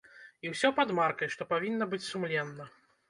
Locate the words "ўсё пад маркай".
0.53-1.31